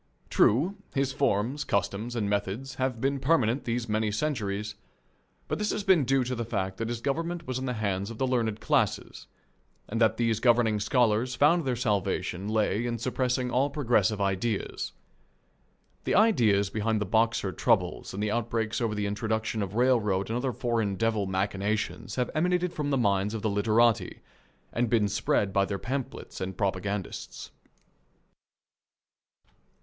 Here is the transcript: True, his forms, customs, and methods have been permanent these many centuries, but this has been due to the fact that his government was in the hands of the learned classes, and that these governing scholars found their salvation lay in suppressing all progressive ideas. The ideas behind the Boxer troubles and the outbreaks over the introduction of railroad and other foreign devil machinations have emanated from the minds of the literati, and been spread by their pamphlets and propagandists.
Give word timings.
True, 0.31 0.77
his 0.95 1.13
forms, 1.13 1.63
customs, 1.63 2.15
and 2.15 2.27
methods 2.27 2.73
have 2.81 2.99
been 2.99 3.19
permanent 3.19 3.65
these 3.65 3.87
many 3.87 4.09
centuries, 4.11 4.73
but 5.47 5.59
this 5.59 5.69
has 5.69 5.83
been 5.83 6.05
due 6.05 6.23
to 6.23 6.33
the 6.33 6.43
fact 6.43 6.77
that 6.77 6.89
his 6.89 7.01
government 7.01 7.45
was 7.45 7.59
in 7.59 7.67
the 7.67 7.73
hands 7.73 8.09
of 8.09 8.17
the 8.17 8.25
learned 8.25 8.59
classes, 8.59 9.27
and 9.87 10.01
that 10.01 10.17
these 10.17 10.39
governing 10.39 10.79
scholars 10.79 11.35
found 11.35 11.65
their 11.65 11.75
salvation 11.75 12.47
lay 12.47 12.83
in 12.87 12.97
suppressing 12.97 13.51
all 13.51 13.69
progressive 13.69 14.19
ideas. 14.19 14.93
The 16.05 16.15
ideas 16.15 16.71
behind 16.71 16.99
the 16.99 17.05
Boxer 17.05 17.51
troubles 17.51 18.11
and 18.11 18.23
the 18.23 18.31
outbreaks 18.31 18.81
over 18.81 18.95
the 18.95 19.05
introduction 19.05 19.61
of 19.61 19.75
railroad 19.75 20.31
and 20.31 20.35
other 20.37 20.51
foreign 20.51 20.95
devil 20.95 21.27
machinations 21.27 22.15
have 22.15 22.31
emanated 22.33 22.73
from 22.73 22.89
the 22.89 22.97
minds 22.97 23.35
of 23.35 23.43
the 23.43 23.51
literati, 23.51 24.21
and 24.73 24.89
been 24.89 25.07
spread 25.07 25.53
by 25.53 25.63
their 25.63 25.77
pamphlets 25.77 26.41
and 26.41 26.57
propagandists. 26.57 27.51